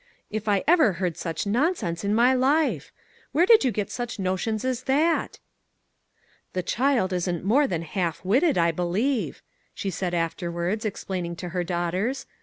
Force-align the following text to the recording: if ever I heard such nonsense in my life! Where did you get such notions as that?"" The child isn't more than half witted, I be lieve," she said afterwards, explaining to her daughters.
if 0.31 0.47
ever 0.47 0.87
I 0.89 0.93
heard 0.93 1.15
such 1.15 1.45
nonsense 1.45 2.03
in 2.03 2.15
my 2.15 2.33
life! 2.33 2.91
Where 3.33 3.45
did 3.45 3.63
you 3.63 3.71
get 3.71 3.91
such 3.91 4.17
notions 4.17 4.65
as 4.65 4.85
that?"" 4.85 5.37
The 6.53 6.63
child 6.63 7.13
isn't 7.13 7.45
more 7.45 7.67
than 7.67 7.83
half 7.83 8.25
witted, 8.25 8.57
I 8.57 8.71
be 8.71 8.81
lieve," 8.81 9.43
she 9.75 9.91
said 9.91 10.15
afterwards, 10.15 10.85
explaining 10.85 11.35
to 11.35 11.49
her 11.49 11.63
daughters. 11.63 12.25